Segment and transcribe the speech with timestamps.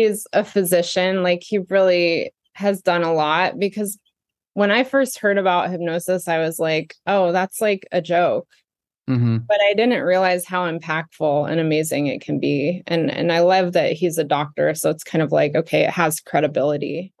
[0.00, 1.22] he's a physician.
[1.22, 3.98] Like he really has done a lot because
[4.54, 8.48] when I first heard about hypnosis, I was like, oh, that's like a joke.
[9.08, 9.38] Mm-hmm.
[9.48, 12.82] But I didn't realize how impactful and amazing it can be.
[12.86, 14.74] And and I love that he's a doctor.
[14.74, 17.12] So it's kind of like, okay, it has credibility.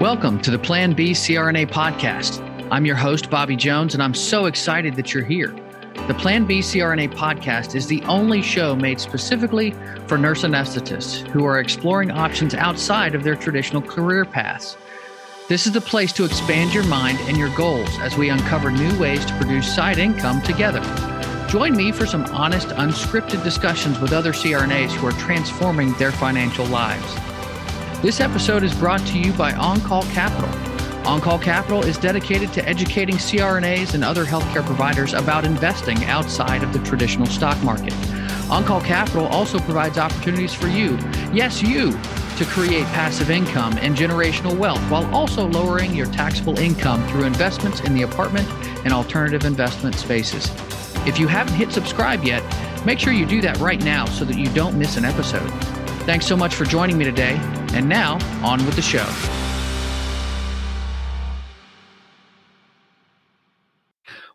[0.00, 2.44] Welcome to the Plan B CRNA podcast.
[2.70, 5.54] I'm your host, Bobby Jones, and I'm so excited that you're here.
[6.06, 9.74] The Plan B CRNA podcast is the only show made specifically
[10.06, 14.76] for nurse anesthetists who are exploring options outside of their traditional career paths.
[15.48, 18.98] This is the place to expand your mind and your goals as we uncover new
[18.98, 20.80] ways to produce side income together.
[21.48, 26.66] Join me for some honest, unscripted discussions with other CRNAs who are transforming their financial
[26.66, 27.14] lives.
[28.02, 30.67] This episode is brought to you by On Call Capital.
[31.04, 36.62] On Call Capital is dedicated to educating CRNAs and other healthcare providers about investing outside
[36.62, 37.94] of the traditional stock market.
[38.48, 40.96] OnCall Capital also provides opportunities for you,
[41.34, 41.92] yes, you,
[42.38, 47.80] to create passive income and generational wealth while also lowering your taxable income through investments
[47.80, 48.48] in the apartment
[48.84, 50.50] and alternative investment spaces.
[51.06, 52.42] If you haven't hit subscribe yet,
[52.86, 55.48] make sure you do that right now so that you don't miss an episode.
[56.04, 57.38] Thanks so much for joining me today.
[57.74, 59.06] And now, on with the show.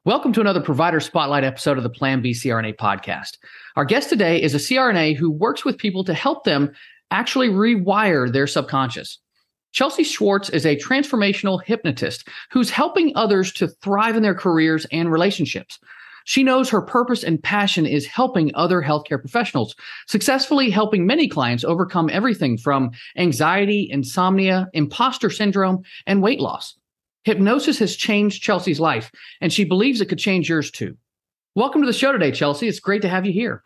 [0.05, 3.37] Welcome to another Provider Spotlight episode of the Plan B CRNA podcast.
[3.77, 6.73] Our guest today is a CRNA who works with people to help them
[7.09, 9.17] actually rewire their subconscious.
[9.71, 15.09] Chelsea Schwartz is a transformational hypnotist who's helping others to thrive in their careers and
[15.09, 15.79] relationships.
[16.25, 19.73] She knows her purpose and passion is helping other healthcare professionals,
[20.09, 26.75] successfully helping many clients overcome everything from anxiety, insomnia, imposter syndrome, and weight loss.
[27.23, 30.97] Hypnosis has changed Chelsea's life, and she believes it could change yours too.
[31.55, 32.67] Welcome to the show today, Chelsea.
[32.67, 33.63] It's great to have you here.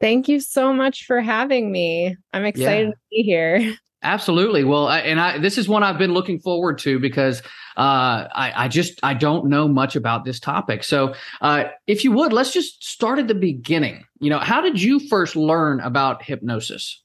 [0.00, 2.16] Thank you so much for having me.
[2.32, 2.92] I'm excited yeah.
[2.92, 3.76] to be here.
[4.02, 4.64] Absolutely.
[4.64, 7.42] Well, I, and I this is one I've been looking forward to because
[7.76, 10.84] uh, I, I just I don't know much about this topic.
[10.84, 14.04] So, uh, if you would, let's just start at the beginning.
[14.18, 17.02] You know, how did you first learn about hypnosis?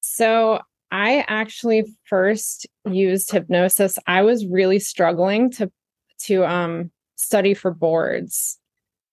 [0.00, 0.60] So,
[0.92, 3.98] I actually first used hypnosis.
[4.06, 5.72] I was really struggling to
[6.24, 8.58] to um, study for boards.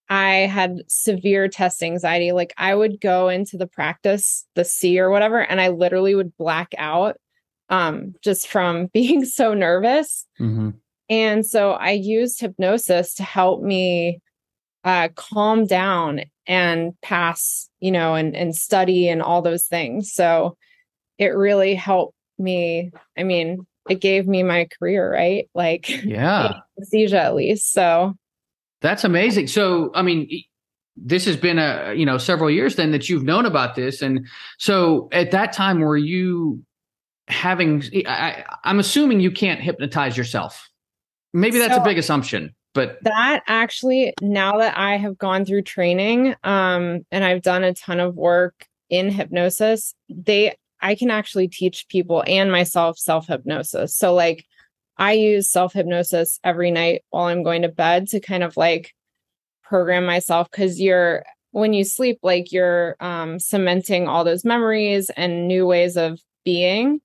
[0.09, 2.33] I had severe test anxiety.
[2.33, 6.35] Like I would go into the practice, the SEE or whatever, and I literally would
[6.35, 7.17] black out
[7.69, 10.27] um, just from being so nervous.
[10.39, 10.71] Mm-hmm.
[11.09, 14.19] And so I used hypnosis to help me
[14.83, 20.11] uh, calm down and pass, you know, and, and study and all those things.
[20.11, 20.57] So
[21.19, 22.91] it really helped me.
[23.17, 25.49] I mean, it gave me my career, right?
[25.53, 27.73] Like, yeah, anesthesia at least.
[27.73, 28.15] So
[28.81, 29.47] that's amazing.
[29.47, 30.27] So, I mean,
[30.95, 34.25] this has been a you know several years then that you've known about this, and
[34.57, 36.63] so at that time, were you
[37.27, 37.83] having?
[38.07, 40.67] I, am assuming you can't hypnotize yourself.
[41.33, 45.63] Maybe that's so a big assumption, but that actually, now that I have gone through
[45.63, 51.47] training, um, and I've done a ton of work in hypnosis, they I can actually
[51.47, 53.95] teach people and myself self hypnosis.
[53.95, 54.45] So like
[54.97, 58.93] I use self hypnosis every night while I'm going to bed to kind of like
[59.63, 65.47] program myself because you're when you sleep like you're um, cementing all those memories and
[65.47, 66.99] new ways of being.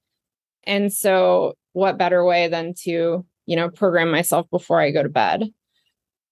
[0.65, 5.09] And so what better way than to you know program myself before i go to
[5.09, 5.45] bed?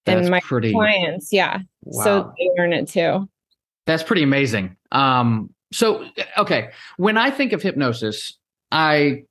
[0.04, 1.60] That's and my pretty, clients yeah.
[1.84, 2.04] Wow.
[2.04, 3.28] so they learn it too.
[3.86, 4.76] That's pretty amazing.
[4.90, 6.04] Um so
[6.38, 8.38] okay when i think of hypnosis
[8.70, 9.22] i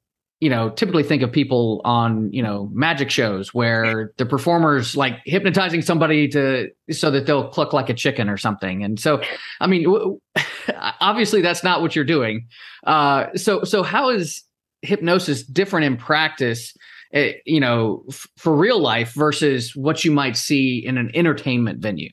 [0.42, 5.20] you know, typically think of people on, you know, magic shows where the performers like
[5.24, 8.84] hypnotizing somebody to so that they'll cluck like a chicken or something.
[8.84, 9.22] And so,
[9.60, 10.20] I mean, w-
[11.00, 12.48] obviously that's not what you're doing.
[12.88, 14.44] Uh, so, so how is
[14.82, 16.76] hypnosis different in practice?
[17.14, 21.80] Uh, you know, f- for real life versus what you might see in an entertainment
[21.80, 22.10] venue.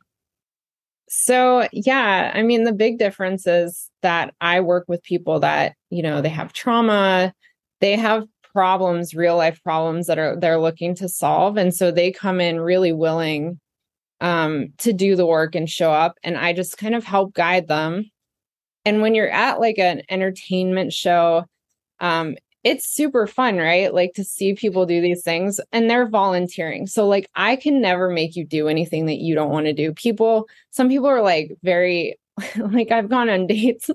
[1.09, 6.03] So, yeah, I mean, the big difference is that I work with people that, you
[6.03, 7.33] know, they have trauma,
[7.81, 11.57] they have problems, real life problems that are they're looking to solve.
[11.57, 13.59] And so they come in really willing
[14.21, 16.17] um, to do the work and show up.
[16.23, 18.11] And I just kind of help guide them.
[18.85, 21.45] And when you're at like an entertainment show,
[22.01, 23.93] um, it's super fun, right?
[23.93, 26.87] Like to see people do these things and they're volunteering.
[26.87, 29.93] So, like, I can never make you do anything that you don't want to do.
[29.93, 32.19] People, some people are like very,
[32.57, 33.91] like, I've gone on dates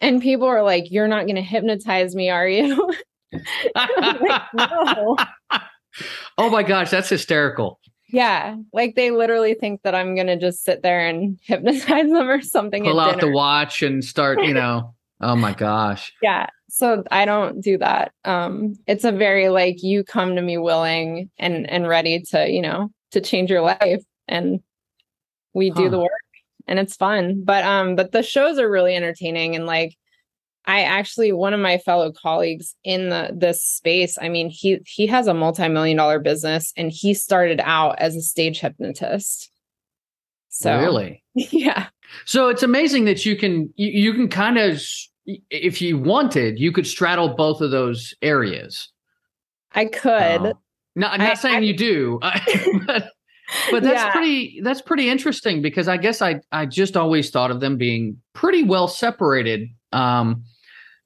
[0.00, 2.94] and people are like, You're not going to hypnotize me, are you?
[3.74, 5.16] like, no.
[6.38, 7.80] Oh my gosh, that's hysterical.
[8.12, 12.42] Yeah, like they literally think that I'm gonna just sit there and hypnotize them or
[12.42, 12.82] something.
[12.82, 13.28] Pull out dinner.
[13.28, 14.94] the watch and start, you know.
[15.20, 16.12] Oh my gosh.
[16.22, 16.46] Yeah.
[16.68, 18.12] So I don't do that.
[18.24, 22.62] Um, it's a very like you come to me willing and and ready to, you
[22.62, 24.02] know, to change your life.
[24.28, 24.60] And
[25.52, 26.10] we do the work
[26.68, 27.42] and it's fun.
[27.44, 29.96] But um, but the shows are really entertaining and like
[30.66, 35.06] I actually one of my fellow colleagues in the this space, I mean, he he
[35.08, 39.50] has a multi-million dollar business and he started out as a stage hypnotist.
[40.50, 41.22] So Really?
[41.34, 41.88] yeah.
[42.24, 44.82] So it's amazing that you can you, you can kind of
[45.50, 48.90] if you wanted, you could straddle both of those areas.
[49.72, 50.12] I could.
[50.40, 50.52] Oh.
[50.96, 52.18] Not not I- saying I- you do,
[52.86, 53.10] but
[53.70, 54.10] but that's Yeah.
[54.12, 58.16] pretty that's pretty interesting because I guess I I just always thought of them being
[58.34, 59.68] pretty well separated.
[59.92, 60.44] Um,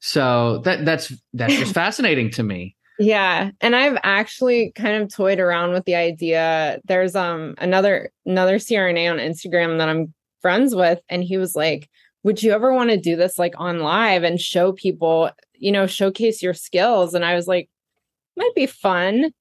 [0.00, 2.76] so that that's that's just fascinating to me.
[2.98, 6.80] Yeah, and I've actually kind of toyed around with the idea.
[6.84, 11.88] There's um another another CRNA on Instagram that I'm friends with and he was like,
[12.24, 15.86] "Would you ever want to do this like on live and show people, you know,
[15.88, 17.68] showcase your skills?" And I was like,
[18.36, 19.32] "Might be fun."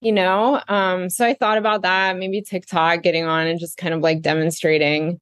[0.00, 3.94] You know, um so I thought about that, maybe TikTok getting on and just kind
[3.94, 5.18] of like demonstrating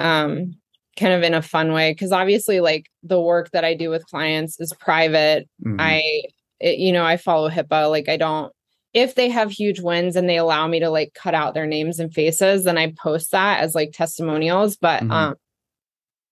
[0.00, 0.54] um
[0.98, 4.06] kind of in a fun way because obviously like the work that I do with
[4.06, 5.76] clients is private Mhm.
[5.80, 6.02] I,
[6.60, 7.90] it, you know, I follow HIPAA.
[7.90, 8.52] Like, I don't,
[8.94, 11.98] if they have huge wins and they allow me to like cut out their names
[11.98, 14.76] and faces, then I post that as like testimonials.
[14.76, 15.10] But, Mhm.
[15.10, 15.34] um,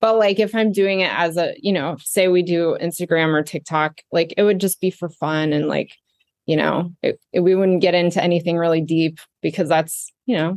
[0.00, 3.43] but like if I'm doing it as a, you know, say we do Instagram or
[3.43, 5.91] TikTok, like it would just be for fun and like,
[6.47, 10.56] you know, it, it- we wouldn't get into anything really deep because that's, you know,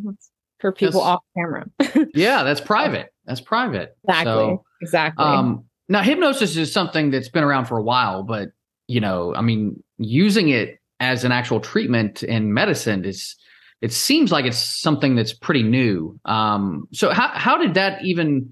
[0.60, 1.66] for people That's- off camera.
[2.16, 3.12] yeah, that's private.
[3.26, 3.96] That's private.
[4.08, 4.32] exactly.
[4.32, 5.26] So, exactly.
[5.26, 8.50] Um, now, hypnosis is something that's been around for a while, but
[8.88, 13.36] you know, I mean, using it as an actual treatment in medicine is
[13.82, 16.20] it seems like it's something that's pretty new.
[16.26, 18.52] Um, so how how did that even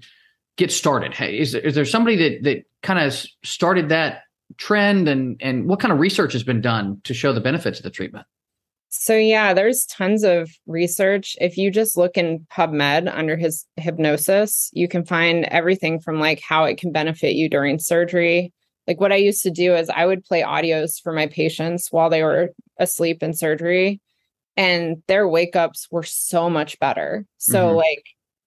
[0.56, 1.14] get started?
[1.14, 4.22] Hey, is is there somebody that that kind of started that
[4.58, 7.84] trend, and and what kind of research has been done to show the benefits of
[7.84, 8.26] the treatment?
[8.90, 11.36] So yeah, there's tons of research.
[11.40, 16.40] If you just look in PubMed under his hypnosis, you can find everything from like
[16.40, 18.52] how it can benefit you during surgery.
[18.86, 22.10] Like what I used to do is I would play audios for my patients while
[22.10, 24.00] they were asleep in surgery
[24.56, 27.26] and their wake ups were so much better.
[27.38, 27.76] So Mhm.
[27.76, 28.04] like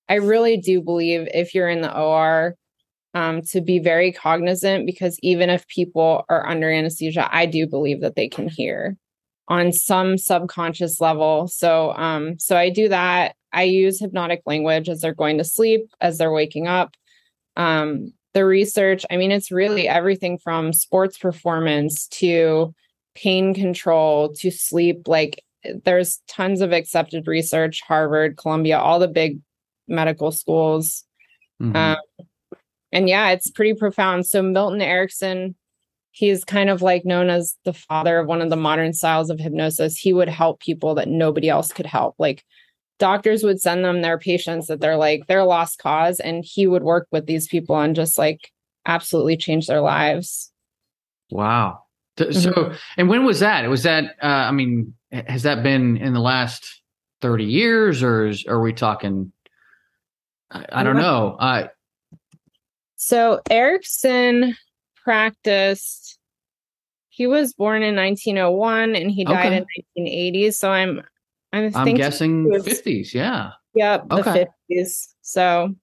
[0.10, 2.56] I really do believe if you're in the OR
[3.14, 8.02] um, to be very cognizant because even if people are under anesthesia, I do believe
[8.02, 8.96] that they can hear
[9.48, 11.48] on some subconscious level.
[11.48, 13.36] So um so I do that.
[13.54, 16.96] I use hypnotic language as they're going to sleep, as they're waking up.
[17.56, 22.72] Um the research, I mean it's really everything from sports performance to
[23.16, 25.44] pain control to sleep like
[25.86, 29.40] there's tons of accepted research, Harvard, Columbia, all the big
[29.88, 31.04] medical schools.
[31.60, 31.76] Mhm.
[31.76, 32.28] Um,
[32.92, 34.28] and yeah, it's pretty profound.
[34.28, 35.56] So Milton Erickson,
[36.12, 39.40] he's kind of like known as the father of one of the modern styles of
[39.40, 39.98] hypnosis.
[39.98, 42.14] He would help people that nobody else could help.
[42.20, 42.44] Like
[43.00, 46.84] doctors would send them their patients that they're like they're lost cause, and he would
[46.84, 48.52] work with these people and just like
[48.86, 50.52] absolutely change their lives.
[51.30, 51.84] Wow.
[52.32, 53.70] So, and when was that?
[53.70, 54.16] Was that?
[54.24, 56.82] Uh, I mean, has that been in the last
[57.22, 59.32] thirty years, or is, are we talking?
[60.50, 61.36] I, I don't know.
[61.40, 61.68] Uh,
[62.96, 64.56] So Erickson
[65.04, 66.18] practiced.
[67.10, 69.58] He was born in 1901 and he died Okay.
[69.58, 70.52] in 1980.
[70.52, 71.02] So I'm,
[71.66, 73.14] I'm, I'm guessing was- fifties.
[73.14, 73.52] Yeah.
[73.76, 74.48] Yep, the Okay.
[74.72, 75.08] 50s.
[75.22, 75.74] So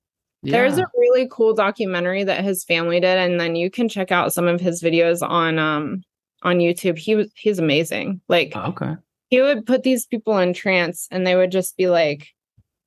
[0.43, 4.33] there's a really cool documentary that his family did, and then you can check out
[4.33, 6.03] some of his videos on um
[6.43, 6.99] on YouTube.
[6.99, 8.21] He was he's amazing.
[8.29, 8.97] Like Oh, okay.
[9.29, 12.29] he would put these people in trance, and they would just be like,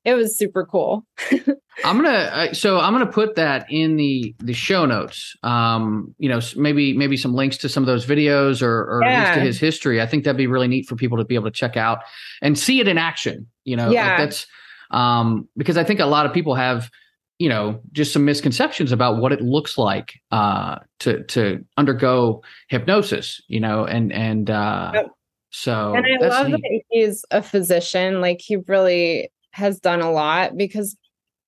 [0.08, 1.06] it was super cool.
[1.84, 2.56] I'm gonna.
[2.56, 5.36] So I'm gonna put that in the the show notes.
[5.44, 9.34] Um, you know, maybe maybe some links to some of those videos, or or least
[9.34, 10.02] to his history.
[10.02, 12.00] I think that'd be really neat for people to be able to check out
[12.42, 13.48] and see it in action.
[13.66, 14.48] You know, like that's
[14.92, 16.90] um because I think a lot of people have
[17.38, 23.42] you know just some misconceptions about what it looks like uh to to undergo hypnosis
[23.50, 25.08] you know and and uh Yep.
[25.52, 26.62] so and I love neat.
[26.62, 28.22] that he's a physician.
[28.22, 30.96] Like he really has done a lot because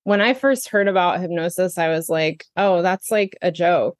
[0.03, 3.97] when I first heard about hypnosis, I was like, oh, that's like a joke.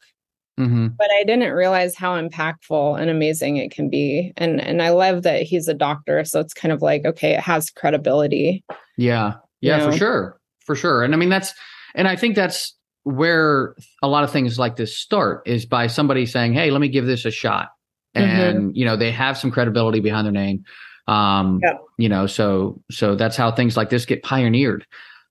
[0.59, 0.97] Mhm.
[0.97, 4.33] but I didn't realize how impactful and amazing it can be.
[4.35, 7.39] And and I love that he's a doctor, so it's kind of like okay, it
[7.39, 8.65] has credibility.
[8.97, 9.35] Yeah.
[9.61, 10.39] Yeah, You for sure.
[10.65, 11.03] For sure.
[11.03, 11.53] And I mean that's
[11.95, 13.73] and I think that's where
[14.03, 17.05] a lot of things like this start is by somebody saying, "Hey, let me give
[17.05, 17.69] this a shot."
[18.17, 18.21] Mhm.
[18.21, 20.65] And you know, they have some credibility behind their name.
[21.07, 21.61] Um,
[21.97, 24.85] you know, so so that's how things like this get pioneered.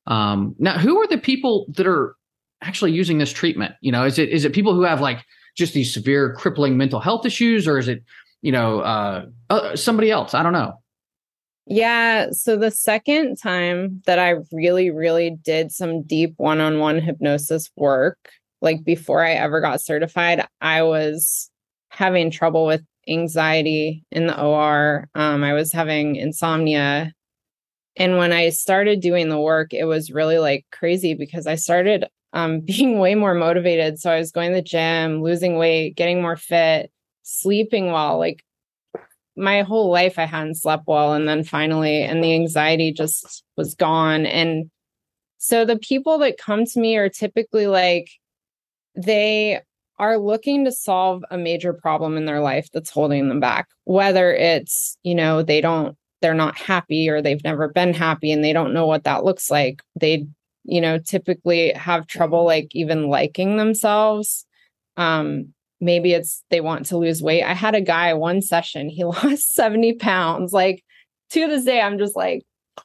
[0.07, 2.17] Um, now, who are the people that are
[2.63, 3.75] actually using this treatment?
[3.81, 5.25] You know, is it is it people who have like
[5.57, 8.03] just these severe crippling mental health issues, or is it
[8.43, 10.35] you know uh, uh, somebody else?
[10.35, 10.81] I don't know.
[11.71, 12.31] Yeah.
[12.31, 17.71] So the second time that I really, really did some deep one on one hypnosis
[17.77, 18.17] work,
[18.63, 21.51] like before I ever got certified, I was
[21.91, 25.09] having trouble with anxiety in the OR.
[25.15, 27.13] Um, I was having insomnia.
[27.97, 32.07] And when I started doing the work, it was really like crazy because I started
[32.33, 33.99] um, being way more motivated.
[33.99, 36.91] So I was going to the gym, losing weight, getting more fit,
[37.23, 38.19] sleeping well.
[38.19, 38.45] Like
[39.37, 41.13] my whole life, I hadn't slept well.
[41.15, 44.27] And then finally, and the anxiety just was gone.
[44.27, 44.71] And
[45.39, 48.11] so the people that come to me are typically like,
[48.95, 49.61] they
[49.99, 54.33] are looking to solve a major problem in their life that's holding them back, whether
[54.33, 58.53] it's, you know, they don't, they're not happy or they've never been happy and they
[58.53, 59.83] don't know what that looks like.
[59.99, 60.27] They,
[60.65, 64.47] you know, typically have trouble like even liking themselves.
[64.97, 67.45] Um, maybe it's they want to lose weight.
[67.45, 70.53] I had a guy one session, he lost 70 pounds.
[70.53, 70.85] Like
[71.31, 72.45] to this day, I'm just like,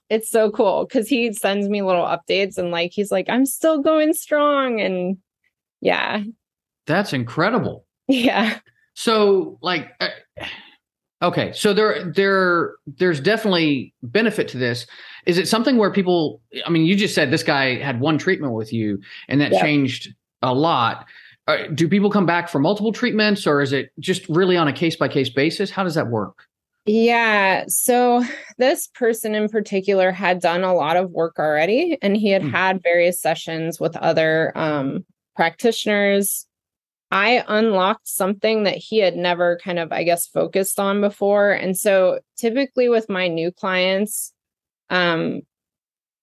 [0.10, 3.82] it's so cool because he sends me little updates and like he's like, I'm still
[3.82, 4.82] going strong.
[4.82, 5.18] And
[5.82, 6.24] yeah,
[6.86, 7.86] that's incredible.
[8.08, 8.60] Yeah.
[8.96, 10.10] So like uh,
[11.22, 14.86] okay, so there there there's definitely benefit to this.
[15.26, 18.54] Is it something where people I mean you just said this guy had one treatment
[18.54, 21.06] with you and that changed a lot.
[21.48, 24.74] Uh, do people come back for multiple treatments or is it just really on a
[24.74, 25.70] case by case basis?
[25.70, 26.46] How does that work?
[26.86, 27.64] Yeah.
[27.68, 28.24] So
[28.58, 32.52] this person in particular had done a lot of work already and he had mm.
[32.52, 36.46] had various sessions with other um, practitioners
[37.14, 41.52] I unlocked something that he had never kind of, I guess, focused on before.
[41.52, 44.34] And so typically with my new clients,
[44.90, 45.42] um,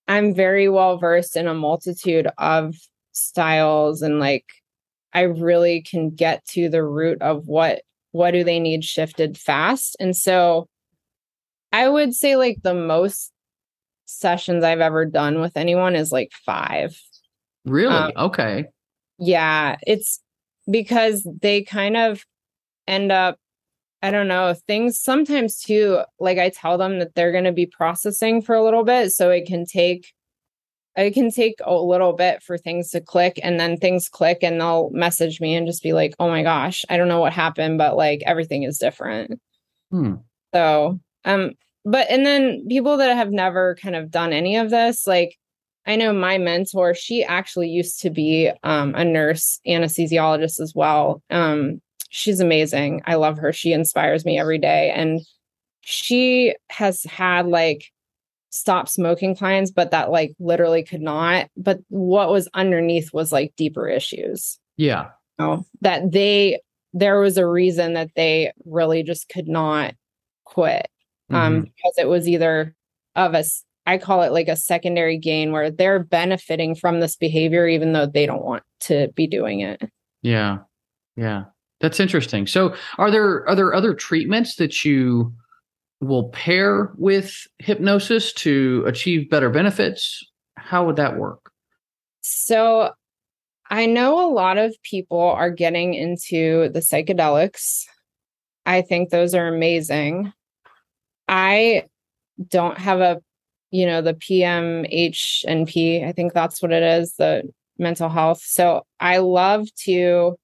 [0.09, 2.75] I'm very well versed in a multitude of
[3.13, 4.47] styles and like
[5.13, 9.97] I really can get to the root of what what do they need shifted fast.
[10.01, 10.69] And so
[11.71, 13.31] I would say like the most
[14.07, 17.01] sessions I've ever done with anyone is like 5.
[17.65, 17.95] Really?
[17.95, 18.65] Um, okay.
[19.21, 20.21] Yeah, it's
[20.71, 22.25] because they kind of
[22.87, 23.39] end up
[24.03, 27.67] I don't know, things sometimes too, like I tell them that they're going to be
[27.67, 29.11] processing for a little bit.
[29.11, 30.15] So it can take,
[30.97, 34.59] it can take a little bit for things to click and then things click and
[34.59, 37.77] they'll message me and just be like, oh my gosh, I don't know what happened,
[37.77, 39.39] but like everything is different.
[39.91, 40.15] Hmm.
[40.55, 41.53] So, um,
[41.85, 45.37] but and then people that have never kind of done any of this, like
[45.87, 51.23] I know my mentor, she actually used to be um, a nurse anesthesiologist as well.
[51.31, 53.03] Um, she's amazing.
[53.07, 53.53] I love her.
[53.53, 54.91] She inspires me every day.
[54.91, 55.21] And
[55.81, 57.87] she has had like
[58.51, 61.49] stop smoking clients, but that like literally could not.
[61.57, 64.59] But what was underneath was like deeper issues.
[64.77, 65.11] Yeah.
[65.39, 66.61] You know, that they,
[66.93, 69.95] there was a reason that they really just could not
[70.45, 70.89] quit
[71.31, 71.61] um, mm-hmm.
[71.63, 72.75] because it was either
[73.17, 73.45] of a
[73.91, 78.07] I call it like a secondary gain where they're benefiting from this behavior even though
[78.07, 79.83] they don't want to be doing it.
[80.23, 80.59] Yeah.
[81.17, 81.47] Yeah.
[81.81, 82.47] That's interesting.
[82.47, 85.35] So are there are there other treatments that you
[86.01, 90.25] will pair with hypnosis to achieve better benefits?
[90.57, 91.51] How would that work?
[92.21, 92.93] So
[93.71, 97.87] I know a lot of people are getting into the psychedelics.
[98.67, 100.33] I think those are amazing.
[101.27, 101.87] I
[102.49, 103.21] don't have a
[103.71, 106.07] you know, the PMHNP.
[106.07, 108.43] I think that's what it is, the mental health.
[108.45, 110.37] So I love to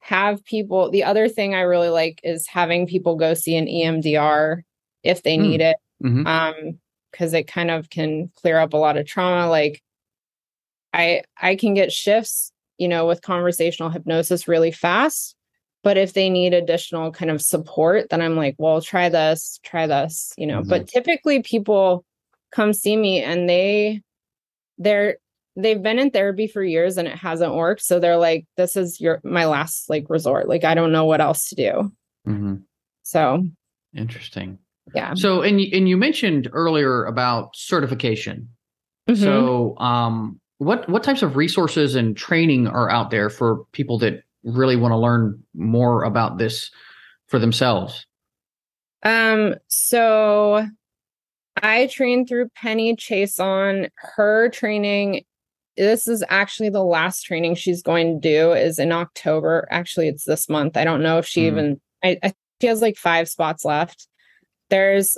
[0.00, 0.90] have people.
[0.90, 4.62] The other thing I really like is having people go see an EMDR
[5.02, 5.42] if they mm.
[5.42, 5.76] need it.
[6.02, 6.26] Mm-hmm.
[6.26, 6.78] Um,
[7.16, 9.48] because it kind of can clear up a lot of trauma.
[9.48, 9.82] Like
[10.92, 15.34] I I can get shifts, you know, with conversational hypnosis really fast.
[15.82, 19.86] But if they need additional kind of support, then I'm like, well, try this, try
[19.86, 20.60] this, you know.
[20.60, 20.68] Mm-hmm.
[20.68, 22.04] But typically people
[22.52, 24.02] come see me and they
[24.78, 25.16] they're
[25.56, 27.82] they've been in therapy for years and it hasn't worked.
[27.82, 30.48] So they're like this is your my last like resort.
[30.48, 31.92] Like i don't know what else to do.
[32.26, 32.56] Mm-hmm.
[33.02, 33.44] so
[33.96, 34.58] interesting.
[34.94, 35.14] yeah.
[35.14, 38.48] So and you, and you mentioned earlier about certification.
[39.08, 39.22] Mm-hmm.
[39.22, 44.24] so um what what types of resources and training are out there for people that
[44.42, 46.70] really want to learn more about this
[47.28, 48.06] for themselves?
[49.02, 50.66] Um so
[51.62, 55.24] I trained through Penny Chiasson her training.
[55.76, 59.66] This is actually the last training she's going to do is in October.
[59.70, 60.76] Actually, it's this month.
[60.76, 61.46] I don't know if she mm.
[61.46, 64.08] even I, I she has like five spots left.
[64.70, 65.16] There's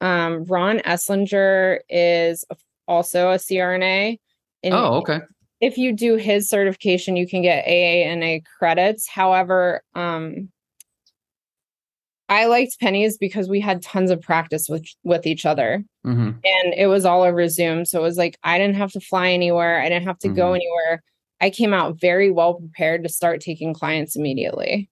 [0.00, 2.44] Um, Ron Eslinger is
[2.86, 4.18] also a CRNA.
[4.62, 5.20] And oh, okay.
[5.60, 9.08] If you do his certification, you can get AANA credits.
[9.08, 10.50] However, um,
[12.28, 16.30] I liked Penny's because we had tons of practice with with each other, mm-hmm.
[16.44, 17.84] and it was all over Zoom.
[17.84, 19.80] So it was like I didn't have to fly anywhere.
[19.80, 20.36] I didn't have to mm-hmm.
[20.36, 21.02] go anywhere.
[21.40, 24.90] I came out very well prepared to start taking clients immediately.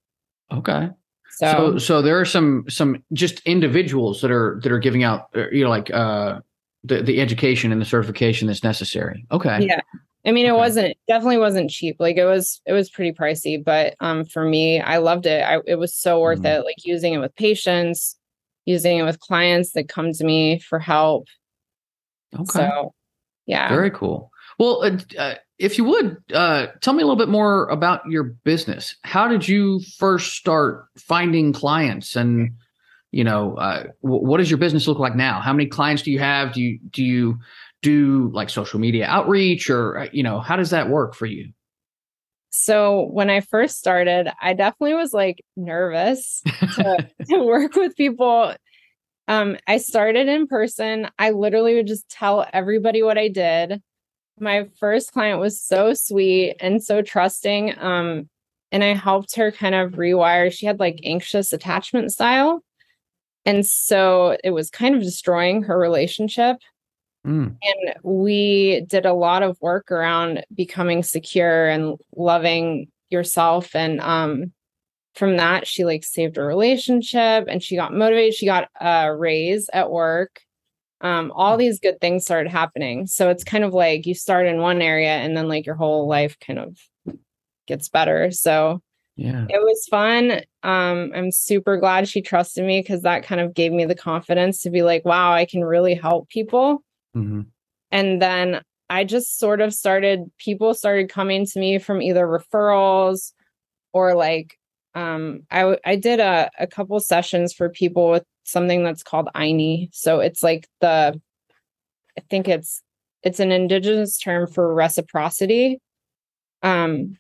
[0.53, 0.91] Okay.
[1.39, 5.29] So, so, so there are some some just individuals that are that are giving out
[5.37, 6.41] uh, you know like uh
[6.85, 9.27] the the education and the certification that's necessary.
[9.31, 9.67] Okay.
[9.67, 9.81] Yeah.
[10.27, 10.59] I mean, it okay.
[10.59, 11.97] wasn't definitely wasn't cheap.
[12.01, 15.43] Like it was, it was pretty pricey, but um, for me, I loved it.
[15.43, 16.63] I, it was so worth mm-hmm.
[16.63, 16.65] it.
[16.65, 18.17] Like using it with patients,
[18.65, 21.29] using it with clients that come to me for help.
[22.35, 22.45] Okay.
[22.47, 22.93] So,
[23.47, 23.69] yeah.
[23.69, 24.31] Very cool.
[24.59, 28.25] Well, uh, uh, if you would uh, tell me a little bit more about your
[28.25, 28.97] business.
[29.03, 32.51] How did you first start finding clients, and
[33.13, 35.41] you know, uh, what does your business look like now?
[35.41, 36.53] How many clients do you have?
[36.53, 37.39] Do you do you
[37.87, 41.53] do like social media outreach or uh, you know how does that work for you?
[42.51, 46.43] So when i first started i definitely was like nervous
[46.75, 48.55] to, to work with people.
[49.29, 51.09] Um i started in person.
[51.19, 53.81] I literally would just tell everybody what i did.
[54.41, 58.29] My first client was so sweet and so trusting um
[58.73, 60.53] and i helped her kind of rewire.
[60.53, 62.65] She had like anxious attachment style
[63.45, 66.57] and so it was kind of destroying her relationship
[67.27, 67.57] Mm.
[67.61, 73.75] And we did a lot of work around becoming secure and loving yourself.
[73.75, 74.53] And um,
[75.15, 78.35] from that, she like saved a relationship and she got motivated.
[78.35, 80.41] She got a raise at work.
[81.01, 81.59] Um, all mm.
[81.59, 83.07] these good things started happening.
[83.07, 86.07] So it's kind of like you start in one area and then like your whole
[86.09, 86.79] life kind of
[87.67, 88.31] gets better.
[88.31, 88.81] So
[89.17, 90.43] yeah, it was fun.
[90.63, 94.61] Um, I'm super glad she trusted me because that kind of gave me the confidence
[94.63, 96.83] to be like, wow, I can really help people.
[97.17, 97.41] Mm-hmm.
[97.91, 103.33] And then I just sort of started, people started coming to me from either referrals
[103.93, 104.59] or like,
[104.95, 109.89] um, I, I did a, a couple sessions for people with something that's called Ayni.
[109.93, 111.21] So it's like the,
[112.19, 112.83] I think it's,
[113.23, 115.81] it's an indigenous term for reciprocity.
[116.63, 117.19] Um,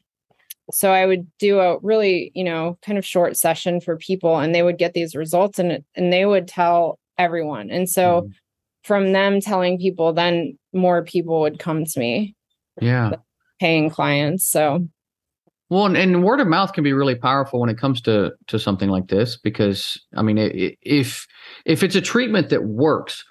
[0.70, 4.54] so I would do a really, you know, kind of short session for people and
[4.54, 7.70] they would get these results and and they would tell everyone.
[7.70, 8.32] And so mm
[8.86, 12.36] from them telling people, then more people would come to me.
[12.80, 13.12] Yeah.
[13.58, 14.46] Paying clients.
[14.46, 14.86] So
[15.68, 18.58] well, and, and, word of mouth can be really powerful when it comes to to
[18.58, 21.26] something like this because I mean, if
[21.64, 23.24] if it's a treatment that works,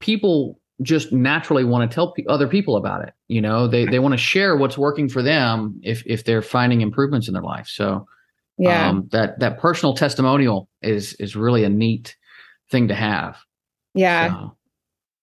[0.00, 3.12] people just naturally want to tell pe- other people about it.
[3.28, 6.80] You know, they they want to share what's working for them if if they're finding
[6.80, 7.66] improvements in their life.
[7.66, 8.06] So,
[8.56, 12.16] yeah, um, that that personal testimonial is is really a neat
[12.70, 13.36] thing to have.
[13.94, 14.30] Yeah.
[14.30, 14.55] So,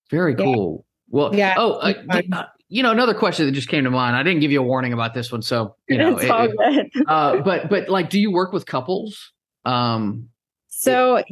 [0.10, 0.86] very cool.
[1.10, 1.56] Well, yeah.
[1.58, 4.16] Oh, uh, uh, you know, another question that just came to mind.
[4.16, 6.18] I didn't give you a warning about this one, so you know.
[6.18, 9.32] It's all it, uh, but but like, do you work with couples?
[9.66, 10.30] Um,
[10.70, 11.28] so it,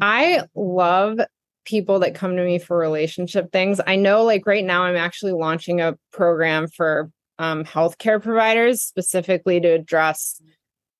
[0.00, 1.18] I love
[1.64, 3.80] people that come to me for relationship things.
[3.86, 9.60] I know, like right now, I'm actually launching a program for um, healthcare providers specifically
[9.60, 10.40] to address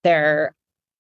[0.04, 0.54] their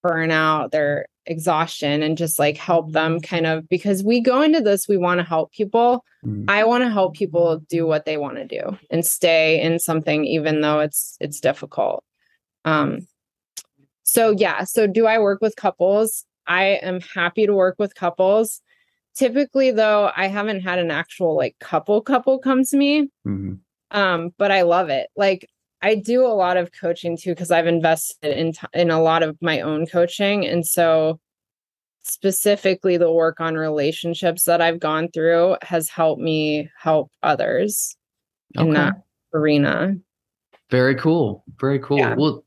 [0.04, 4.88] burnout, their exhaustion and just like help them kind of because we go into this
[4.88, 6.04] we want to help people.
[6.24, 6.46] Mm.
[6.48, 10.24] i want to help people do what they want to do and stay in something
[10.24, 12.02] even though it's it's difficult.
[12.64, 13.06] Um
[14.02, 16.24] so yeah so do i work with couples?
[16.46, 18.60] I am happy to work with couples.
[19.14, 23.02] Typically though i haven't had an actual like couple couple come to me.
[23.26, 23.54] Mm-hmm.
[23.90, 25.08] um but i love it.
[25.16, 25.48] Like
[25.82, 29.22] I do a lot of coaching too because I've invested in t- in a lot
[29.22, 31.20] of my own coaching, and so
[32.02, 37.96] specifically the work on relationships that I've gone through has helped me help others
[38.56, 38.66] okay.
[38.66, 38.94] in that
[39.34, 39.94] arena.
[40.70, 41.44] Very cool.
[41.60, 41.98] Very cool.
[41.98, 42.14] Yeah.
[42.16, 42.44] Well,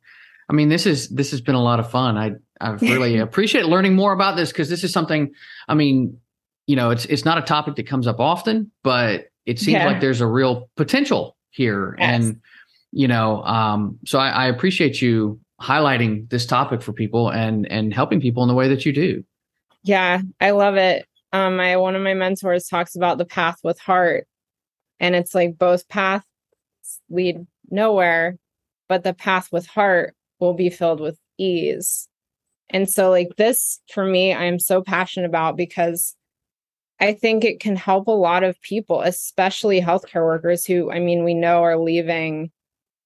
[0.49, 2.17] I mean, this is this has been a lot of fun.
[2.17, 5.31] I I've really appreciate learning more about this because this is something.
[5.67, 6.17] I mean,
[6.67, 9.85] you know, it's it's not a topic that comes up often, but it seems yeah.
[9.85, 12.25] like there's a real potential here, yes.
[12.25, 12.41] and
[12.91, 17.93] you know um, so I, I, appreciate you highlighting this topic for people and and
[17.93, 19.23] helping people in the way that you do.
[19.83, 21.05] Yeah i love it.
[21.33, 24.27] Um my one of my mentors talks about the path with heart
[24.99, 26.25] and it's like both paths
[27.09, 28.37] lead nowhere
[28.89, 32.07] but the path with heart will be filled with ease.
[32.69, 36.15] And so like this for me i'm so passionate about because
[37.01, 41.23] I think it can help a lot of people, especially healthcare workers who, I mean,
[41.23, 42.51] we know are leaving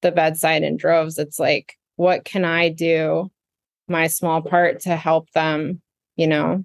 [0.06, 1.18] the bedside in droves.
[1.18, 3.32] It's like, what can I do
[3.88, 5.82] my small part to help them,
[6.16, 6.64] you know?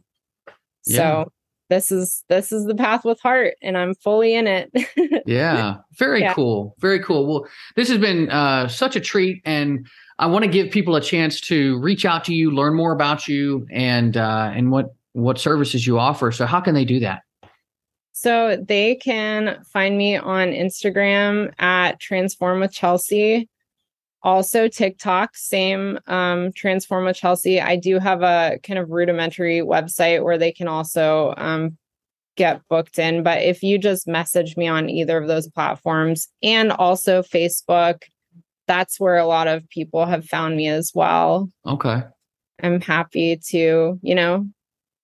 [0.86, 1.24] Yeah.
[1.24, 1.32] So
[1.70, 4.72] this is this is the path with heart and i'm fully in it
[5.26, 6.34] yeah very yeah.
[6.34, 9.86] cool very cool well this has been uh, such a treat and
[10.18, 13.28] i want to give people a chance to reach out to you learn more about
[13.28, 17.22] you and uh, and what what services you offer so how can they do that
[18.20, 23.48] so they can find me on instagram at transform with chelsea
[24.22, 27.60] also TikTok, same um, Transform with Chelsea.
[27.60, 31.78] I do have a kind of rudimentary website where they can also um,
[32.36, 33.22] get booked in.
[33.22, 38.02] But if you just message me on either of those platforms and also Facebook,
[38.66, 41.48] that's where a lot of people have found me as well.
[41.66, 42.02] Okay.
[42.62, 44.46] I'm happy to, you know,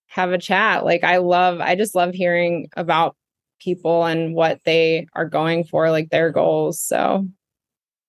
[0.07, 0.85] have a chat.
[0.85, 3.17] Like I love, I just love hearing about
[3.61, 6.81] people and what they are going for, like their goals.
[6.81, 7.27] So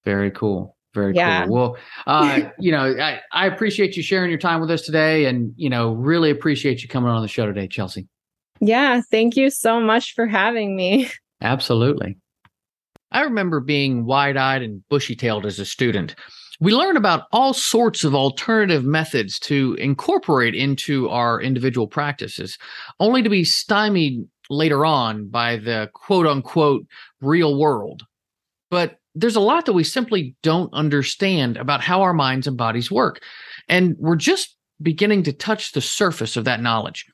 [0.05, 0.75] very cool.
[0.93, 1.45] Very yeah.
[1.45, 1.53] cool.
[1.53, 5.53] Well, uh, you know, I, I appreciate you sharing your time with us today and,
[5.55, 8.07] you know, really appreciate you coming on the show today, Chelsea.
[8.59, 9.01] Yeah.
[9.11, 11.09] Thank you so much for having me.
[11.41, 12.17] Absolutely.
[13.11, 16.15] I remember being wide eyed and bushy tailed as a student.
[16.59, 22.57] We learn about all sorts of alternative methods to incorporate into our individual practices,
[22.99, 26.85] only to be stymied later on by the quote unquote
[27.21, 28.03] real world.
[28.71, 32.91] But there's a lot that we simply don't understand about how our minds and bodies
[32.91, 33.21] work.
[33.67, 37.05] And we're just beginning to touch the surface of that knowledge.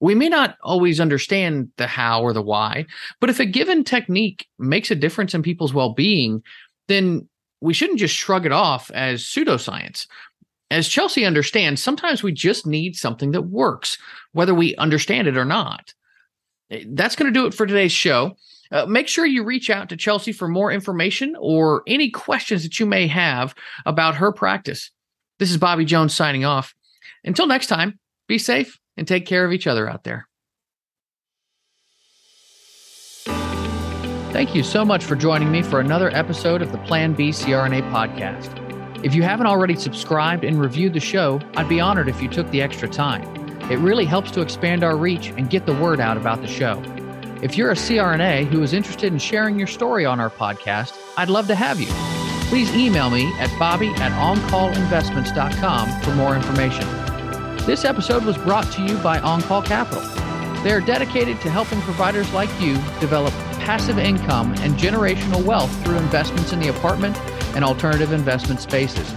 [0.00, 2.86] We may not always understand the how or the why,
[3.20, 6.42] but if a given technique makes a difference in people's well being,
[6.88, 7.28] then
[7.60, 10.06] we shouldn't just shrug it off as pseudoscience.
[10.70, 13.98] As Chelsea understands, sometimes we just need something that works,
[14.32, 15.92] whether we understand it or not.
[16.86, 18.36] That's going to do it for today's show.
[18.70, 22.78] Uh, make sure you reach out to Chelsea for more information or any questions that
[22.78, 24.92] you may have about her practice.
[25.40, 26.72] This is Bobby Jones signing off.
[27.24, 30.28] Until next time, be safe and take care of each other out there.
[34.32, 37.90] Thank you so much for joining me for another episode of the Plan B CRNA
[37.90, 39.04] podcast.
[39.04, 42.48] If you haven't already subscribed and reviewed the show, I'd be honored if you took
[42.52, 43.24] the extra time.
[43.72, 46.80] It really helps to expand our reach and get the word out about the show.
[47.42, 51.28] If you're a CRNA who is interested in sharing your story on our podcast, I'd
[51.28, 51.88] love to have you.
[52.48, 56.86] Please email me at bobby at oncallinvestments.com for more information.
[57.66, 60.04] This episode was brought to you by OnCall Capital.
[60.62, 63.34] They are dedicated to helping providers like you develop
[63.70, 67.16] passive income and generational wealth through investments in the apartment
[67.54, 69.08] and alternative investment spaces.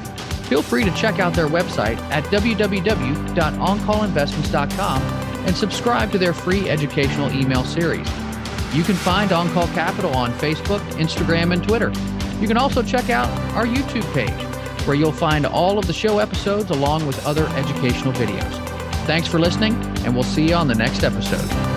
[0.48, 5.02] Feel free to check out their website at www.oncallinvestments.com
[5.48, 8.08] and subscribe to their free educational email series.
[8.76, 11.92] You can find OnCall Capital on Facebook, Instagram, and Twitter.
[12.40, 14.30] You can also check out our YouTube page,
[14.86, 18.54] where you'll find all of the show episodes along with other educational videos.
[19.08, 19.74] Thanks for listening,
[20.06, 21.73] and we'll see you on the next episode.